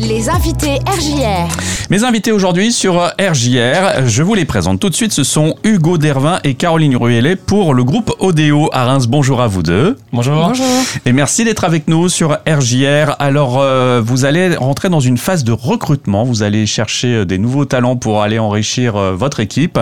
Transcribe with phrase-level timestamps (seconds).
[0.00, 1.48] Les invités RJR.
[1.90, 5.12] Mes invités aujourd'hui sur RJR, je vous les présente tout de suite.
[5.12, 9.08] Ce sont Hugo Dervin et Caroline Ruellet pour le groupe Odeo à Reims.
[9.08, 9.98] Bonjour à vous deux.
[10.12, 10.34] Bonjour.
[10.34, 10.64] Bonjour.
[11.04, 13.16] Et merci d'être avec nous sur RJR.
[13.18, 16.24] Alors, euh, vous allez rentrer dans une phase de recrutement.
[16.24, 19.78] Vous allez chercher euh, des nouveaux talents pour aller enrichir euh, votre équipe.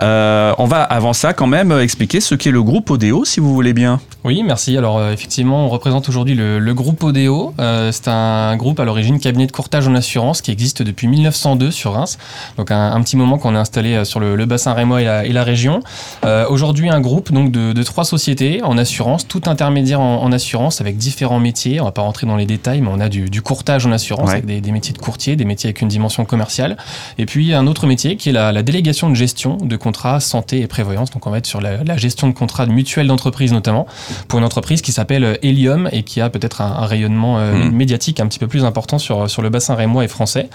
[0.00, 3.52] Euh, on va avant ça quand même expliquer ce qu'est le groupe Odeo, si vous
[3.52, 4.00] voulez bien.
[4.24, 4.78] Oui, merci.
[4.78, 7.52] Alors euh, effectivement, on représente aujourd'hui le, le groupe Odeo.
[7.58, 11.70] Euh, c'est un groupe à l'origine cabinet de courtage en assurance qui existe depuis 1902
[11.70, 12.18] sur Reims.
[12.56, 15.04] Donc un, un petit moment qu'on est installé euh, sur le, le bassin rémois et
[15.04, 15.80] la, et la région.
[16.24, 20.32] Euh, aujourd'hui, un groupe donc de, de trois sociétés en assurance, tout intermédiaire en, en
[20.32, 21.80] assurance avec différents métiers.
[21.80, 24.22] On va pas rentrer dans les détails, mais on a du, du courtage en assurance
[24.28, 24.34] Ouais.
[24.34, 26.76] avec des, des métiers de courtier, des métiers avec une dimension commerciale.
[27.18, 30.60] Et puis un autre métier qui est la, la délégation de gestion de contrats santé
[30.60, 31.10] et prévoyance.
[31.10, 33.86] Donc on va être sur la, la gestion de contrats de mutuelles d'entreprise notamment
[34.28, 37.52] pour une entreprise qui s'appelle euh, Helium et qui a peut-être un, un rayonnement euh,
[37.52, 37.72] Mhm.
[37.72, 40.48] médiatique un petit peu plus important sur, sur le bassin rémois et français.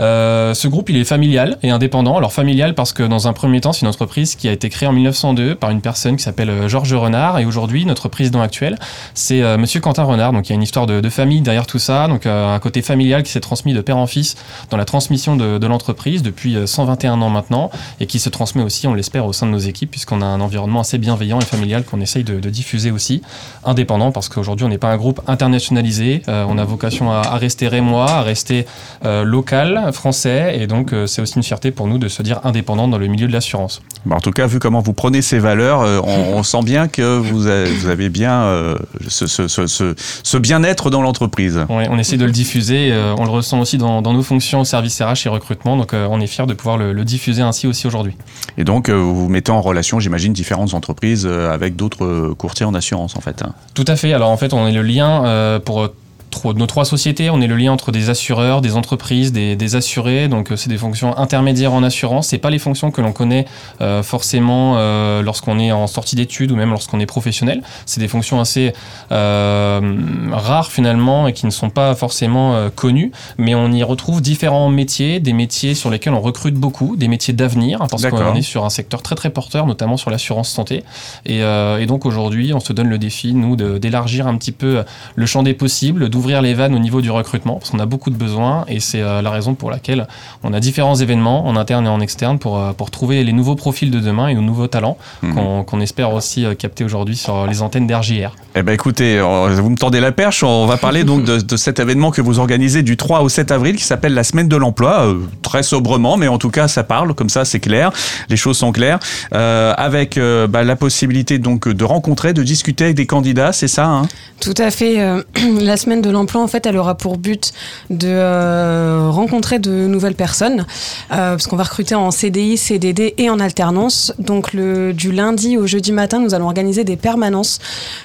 [0.00, 2.16] Euh, ce groupe, il est familial et indépendant.
[2.16, 4.88] Alors familial parce que dans un premier temps, c'est une entreprise qui a été créée
[4.88, 8.78] en 1902 par une personne qui s'appelle euh, Georges Renard et aujourd'hui, notre président actuel,
[9.14, 10.32] c'est euh, Monsieur Quentin Renard.
[10.32, 12.82] Donc il y a une histoire de, famille derrière tout ça, donc euh, un côté
[12.82, 14.36] familial qui s'est transmis de père en fils
[14.70, 18.86] dans la transmission de, l'entreprise depuis euh, 121 ans maintenant et qui se transmet aussi,
[18.86, 21.84] on l'espère, au sein de nos équipes puisqu'on a un environnement assez bienveillant et familial
[21.84, 23.22] qu'on essaye de, diffuser aussi,
[23.64, 27.66] indépendant parce qu'aujourd'hui on n'est pas un groupe internationalisé, on a vocation à, à rester
[27.66, 28.66] rémois, à rester
[29.04, 32.40] euh, local, français et donc euh, c'est aussi une fierté pour nous de se dire
[32.44, 33.82] indépendant dans le milieu de l'assurance.
[34.04, 36.88] Bah, en tout cas, vu comment vous prenez ces valeurs, euh, on, on sent bien
[36.88, 38.76] que vous avez, vous avez bien
[39.08, 41.58] ce, ce- ce- ce- ce bien-être dans l'entreprise.
[41.68, 44.64] Ouais, on essaie de le diffuser, on le ressent aussi dans, dans nos fonctions au
[44.64, 47.86] service RH et recrutement, donc on est fiers de pouvoir le, le diffuser ainsi aussi
[47.86, 48.16] aujourd'hui.
[48.58, 53.16] Et donc, vous vous mettez en relation, j'imagine, différentes entreprises avec d'autres courtiers en assurance,
[53.16, 53.42] en fait.
[53.42, 53.52] hein.
[53.74, 54.12] Tout à fait.
[54.12, 55.88] Alors en fait, on est le lien pour
[56.36, 59.56] euh, tro- nos trois sociétés, on est le lien entre des assureurs, des entreprises, des,
[59.56, 60.28] des assurés.
[60.28, 62.28] Donc euh, c'est des fonctions intermédiaires en assurance.
[62.28, 63.46] C'est pas les fonctions que l'on connaît
[63.80, 67.62] euh, forcément euh, lorsqu'on est en sortie d'études ou même lorsqu'on est professionnel.
[67.86, 68.72] C'est des fonctions assez
[69.10, 73.12] rares finalement et qui ne sont pas forcément connues.
[73.38, 77.34] Mais on y retrouve différents métiers, des métiers sur lesquels on recrute beaucoup, des métiers
[77.34, 80.84] d'avenir hein, parce qu'on est sur un secteur très très porteur, notamment sur l'assurance santé.
[81.24, 84.82] Et, et donc aujourd'hui, on se donne le défi, nous, d'élargir un petit peu
[85.14, 88.10] le champ des possibles, d'ouvrir les vannes au niveau du recrutement, parce qu'on a beaucoup
[88.10, 90.06] de besoins, et c'est euh, la raison pour laquelle
[90.42, 93.54] on a différents événements, en interne et en externe, pour, euh, pour trouver les nouveaux
[93.54, 95.34] profils de demain et nos nouveaux talents Mhm.
[95.34, 98.34] qu'on qu'on espère aussi euh, capter aujourd'hui sur les antennes d'RJR.
[98.54, 100.42] Eh ben écoutez, vous me tendez la perche.
[100.42, 103.50] On va parler donc de, de cet événement que vous organisez du 3 au 7
[103.50, 105.06] avril qui s'appelle la semaine de l'emploi.
[105.06, 107.90] Euh, très sobrement, mais en tout cas ça parle, comme ça c'est clair.
[108.28, 108.98] Les choses sont claires.
[109.34, 113.68] Euh, avec euh, bah, la possibilité donc de rencontrer, de discuter avec des candidats, c'est
[113.68, 114.02] ça hein?
[114.40, 115.00] Tout à fait.
[115.00, 115.22] euh,
[115.60, 117.52] la semaine de l'emploi, en fait, elle aura pour but
[117.90, 120.66] de euh, rencontrer de nouvelles personnes,
[121.12, 124.12] euh, parce qu'on va recruter en CDI, CDD et en alternance.
[124.18, 127.58] Donc, le, du lundi au jeudi matin, nous allons organiser des permanences.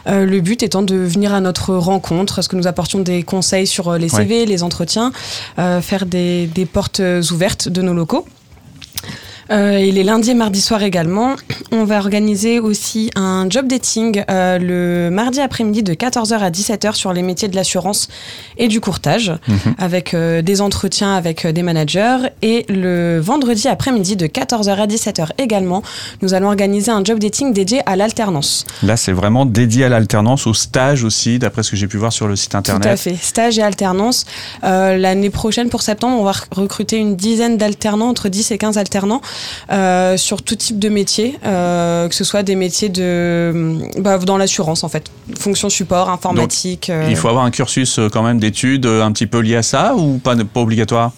[0.07, 3.23] Euh, le but étant de venir à notre rencontre, à ce que nous apportions des
[3.23, 5.11] conseils sur les CV, les entretiens,
[5.57, 7.01] faire des, des portes
[7.31, 8.25] ouvertes de nos locaux.
[9.51, 11.35] Euh, et les lundis et mardis soirs également,
[11.71, 16.93] on va organiser aussi un job dating euh, le mardi après-midi de 14h à 17h
[16.95, 18.07] sur les métiers de l'assurance
[18.57, 19.75] et du courtage, Mhm.
[19.77, 22.17] avec euh, des entretiens avec euh, des managers.
[22.41, 25.83] Et le vendredi après-midi de 14h à 17h également,
[26.21, 28.65] nous allons organiser un job dating dédié à l'alternance.
[28.83, 32.13] Là c'est vraiment dédié à l'alternance, au stage aussi, d'après ce que j'ai pu voir
[32.13, 32.83] sur le site internet.
[32.83, 34.25] Tout à fait, stage et alternance.
[34.63, 38.57] Euh, L'année prochaine, pour septembre, on va rec- recruter une dizaine d'alternants, entre 10 et
[38.57, 39.21] 15 alternants,
[39.71, 44.37] euh, sur tout type de métiers, euh, que ce soit des métiers de, bah, dans
[44.37, 45.05] l'assurance en fait,
[45.37, 46.89] fonction support, informatique.
[46.89, 49.95] euh, Il faut avoir un cursus quand même d'études un petit peu lié à ça
[49.95, 51.11] ou pas, pas obligatoire?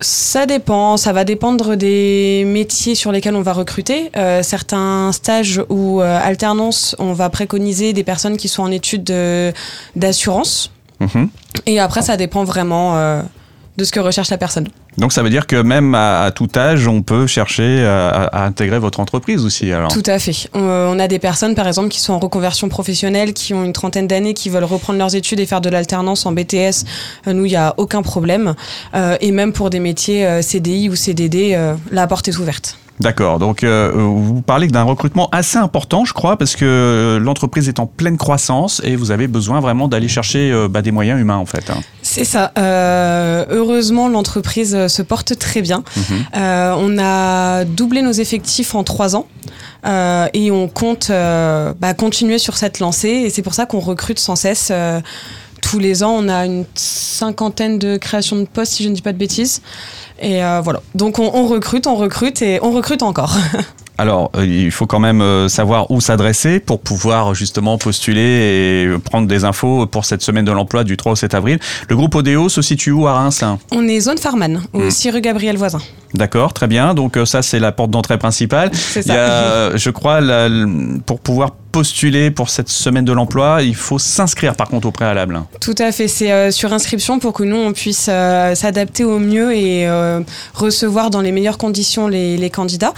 [0.00, 4.12] Ça dépend, ça va dépendre des métiers sur lesquels on va recruter.
[4.16, 9.02] Euh, certains stages ou euh, alternances, on va préconiser des personnes qui sont en études
[9.02, 9.52] de-
[9.96, 10.70] d'assurance.
[11.00, 11.30] Mhm.
[11.66, 13.22] Et après, ça dépend vraiment euh,
[13.78, 14.66] de ce que recherche la personne.
[14.98, 18.44] Donc ça veut dire que même à, à tout âge, on peut chercher à, à-
[18.44, 19.70] intégrer votre entreprise aussi.
[19.72, 19.92] Alors.
[19.92, 20.48] Tout à fait.
[20.52, 23.62] On, euh, on a des personnes, par exemple, qui sont en reconversion professionnelle, qui ont
[23.64, 26.84] une trentaine d'années, qui veulent reprendre leurs études et faire de l'alternance en BTS.
[27.28, 28.54] Euh, nous, il n'y a aucun problème.
[28.94, 32.76] Euh, et même pour des métiers euh, CDI ou CDD, euh, la porte est ouverte.
[33.00, 33.38] D'accord.
[33.38, 37.78] Donc, euh, vous parlez d'un recrutement assez important, je crois, parce que euh, l'entreprise est
[37.78, 41.36] en pleine croissance et vous avez besoin vraiment d'aller chercher euh, bah, des moyens humains,
[41.36, 41.70] en fait.
[41.70, 41.78] hein.
[42.10, 42.52] C'est ça.
[42.56, 45.84] Euh, heureusement, l'entreprise euh, se porte très bien.
[45.94, 46.04] Mhm.
[46.36, 49.26] Euh, on a doublé nos effectifs en trois ans
[49.84, 53.08] euh, et on compte bah, continuer sur cette lancée.
[53.08, 54.72] Et c'est pour ça qu'on recrute sans cesse.
[55.60, 59.02] tous les ans, on a une cinquantaine de créations de postes, si je ne dis
[59.02, 59.60] pas de bêtises.
[60.20, 60.80] Et euh, voilà.
[60.94, 63.36] Donc on, on recrute, on recrute et on recrute encore.
[64.00, 68.98] Alors, euh, il faut quand même euh, savoir où s'adresser pour pouvoir justement postuler et
[69.04, 71.58] prendre des infos pour cette semaine de l'emploi du 3 au 7 avril.
[71.88, 73.42] Le groupe Odeo se situe où à Reims
[73.72, 74.90] On est zone Farman, au Hmm.
[74.90, 75.80] 6 rue Gabriel Voisin.
[76.14, 76.94] D'accord, très bien.
[76.94, 78.70] Donc euh, ça, c'est la porte d'entrée principale.
[78.96, 79.14] Il ça.
[79.14, 80.48] y a, euh, je crois, la-
[81.06, 85.42] pour pouvoir postuler pour cette semaine de l'emploi, il faut s'inscrire par contre au préalable.
[85.60, 89.18] Tout à fait, c'est euh, sur inscription pour que nous, on puisse euh, s'adapter au
[89.18, 90.20] mieux et euh,
[90.54, 92.94] recevoir dans les meilleures conditions les, les candidats.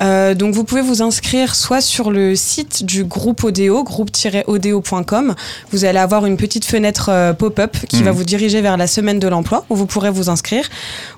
[0.00, 5.34] Donc vous pouvez vous inscrire soit sur le site du groupe Odeo, groupe-odeo.com.
[5.72, 8.04] Vous allez avoir une petite fenêtre pop-up qui Mhm.
[8.04, 10.68] va vous diriger vers la semaine de l'emploi où vous pourrez vous inscrire.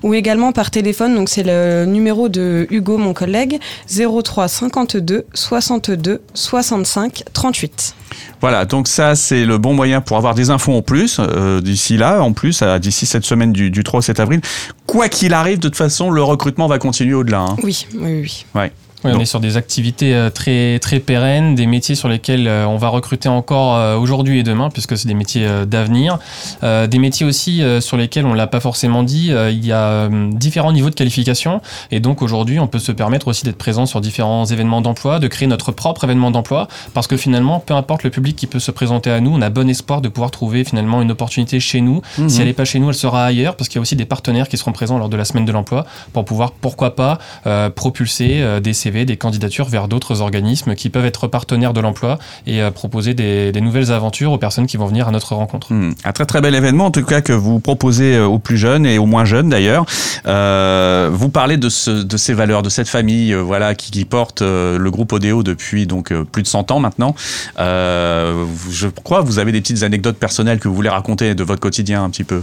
[0.03, 3.57] Ou également par téléphone, donc c'est le numéro de Hugo, mon collègue,
[3.87, 7.95] 03 52 62 65 38.
[8.41, 11.95] Voilà, donc ça c'est le bon moyen pour avoir des infos en plus euh, d'ici
[11.95, 14.41] là, en plus d'ici cette semaine du, du 3 au 7 avril.
[14.85, 17.39] Quoi qu'il arrive, de toute façon, le recrutement va continuer au-delà.
[17.39, 17.55] hein.
[17.63, 18.21] Oui, oui,
[18.53, 18.67] oui.
[19.03, 22.65] Oui, on est sur des activités euh, très très pérennes, des métiers sur lesquels euh,
[22.67, 26.19] on va recruter encore euh, aujourd'hui et demain, puisque c'est des métiers d'avenir.
[26.61, 29.31] Des métiers aussi sur lesquels on l'a pas forcément dit.
[29.31, 31.61] il y a différents niveaux de qualification,
[31.91, 35.27] et donc aujourd'hui, on peut se permettre aussi d'être présent sur différents événements d'emploi, de
[35.27, 38.71] créer notre propre événement d'emploi, parce que finalement, peu importe le public qui peut se
[38.71, 42.01] présenter à nous, on a bon espoir de pouvoir trouver finalement une opportunité chez nous.
[42.17, 42.29] Mhm.
[42.29, 44.05] Si elle n'est pas chez nous, elle sera ailleurs, parce qu'il y a aussi des
[44.05, 47.69] partenaires qui seront présents lors de la semaine de l'emploi pour pouvoir, pourquoi pas, euh,
[47.69, 52.19] propulser euh, des CV, des candidatures vers d'autres organismes qui peuvent être partenaires de l'emploi
[52.45, 55.73] et euh, proposer des, nouvelles aventures aux personnes qui vont venir à notre rencontre.
[55.73, 58.57] Hmm, Un très très bel événement en tout cas que vous proposez euh, aux plus
[58.57, 59.85] jeunes et aux moins jeunes d'ailleurs.
[60.27, 64.89] Euh, vous parlez de, ce, de ces valeurs, de cette famille voilà qui, porte le
[64.89, 67.15] groupe Odeo depuis donc plus de 100 ans maintenant.
[67.57, 71.59] Je crois que vous avez des petites anecdotes personnelles que vous voulez raconter de votre
[71.59, 72.41] quotidien un petit peu.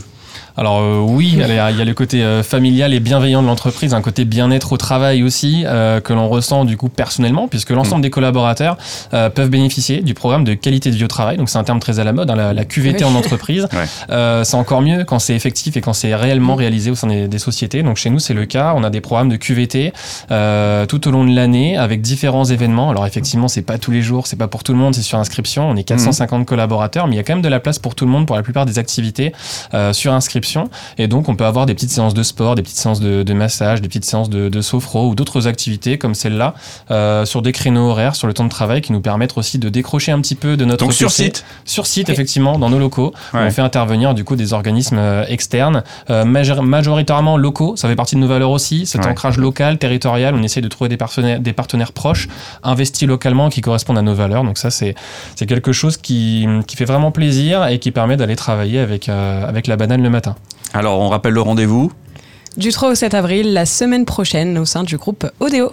[0.58, 4.00] Alors euh, oui, il y, a, le côté euh, familial et bienveillant de l'entreprise, un
[4.00, 8.10] côté bien-être au travail aussi euh, que l'on ressent du coup personnellement, puisque l'ensemble des
[8.10, 8.76] collaborateurs
[9.14, 11.36] euh, peuvent bénéficier du programme de qualité de vie au travail.
[11.36, 13.10] Donc c'est un terme très à la mode, hein, la, la QVT Oui.
[13.10, 13.68] en entreprise.
[13.78, 13.84] Ouais.
[14.10, 17.28] Euh, c'est encore mieux quand c'est effectif et quand c'est réellement réalisé au sein des,
[17.28, 17.84] des sociétés.
[17.84, 18.72] Donc chez nous c'est le cas.
[18.74, 19.92] On a des programmes de QVT
[20.32, 22.90] euh, tout au long de l'année avec différents événements.
[22.90, 25.18] Alors effectivement c'est pas tous les jours, c'est pas pour tout le monde, c'est sur
[25.18, 25.68] inscription.
[25.68, 28.04] On est 450 collaborateurs, mais il y a quand même de la place pour tout
[28.06, 29.32] le monde pour la plupart des activités
[29.74, 30.47] euh, sur inscription.
[30.98, 33.32] Et donc, on peut avoir des petites séances de sport, des petites séances de, de
[33.34, 36.54] massage, des petites séances de, de sophro ou d'autres activités comme celle-là
[36.90, 39.68] euh, sur des créneaux horaires, sur le temps de travail qui nous permettent aussi de
[39.68, 41.44] décrocher un petit peu de notre Donc sur site.
[41.64, 43.12] Sur site, effectivement, dans nos locaux.
[43.34, 43.40] Ouais.
[43.46, 47.74] On fait intervenir du coup des organismes euh, externes, euh, major- majoritairement locaux.
[47.76, 48.86] Ça fait partie de nos valeurs aussi.
[48.86, 49.10] Cet Ouais.
[49.10, 50.34] ancrage local, territorial.
[50.34, 52.28] On essaie de trouver des partenaires, des partenaires proches,
[52.62, 54.44] investis localement, qui correspondent à nos valeurs.
[54.44, 54.94] Donc ça, c'est
[55.36, 59.46] c'est quelque chose qui, qui fait vraiment plaisir et qui permet d'aller travailler avec, euh,
[59.48, 60.34] avec la banane le matin.
[60.74, 61.90] Alors on rappelle le rendez-vous
[62.56, 65.72] Du 3 au 7 avril, la semaine prochaine, au sein du groupe Odeo.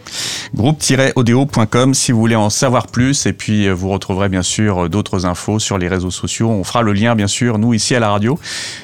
[0.55, 4.89] groupe-odeo.com si vous voulez en savoir plus et puis euh, vous retrouverez bien sûr euh,
[4.89, 6.49] d'autres infos sur les réseaux sociaux.
[6.49, 8.37] On fera le lien bien sûr nous ici à la radio.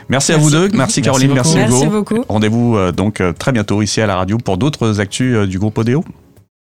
[0.10, 0.44] Merci, à Merci.
[0.50, 1.36] vous deux, merci Caroline, beaucoup.
[1.36, 1.92] merci, Merci Hugo.
[1.92, 2.26] beaucoup.
[2.28, 6.04] Rendez-vous euh, donc très bientôt ici à la radio pour d'autres actus du groupe Odeo.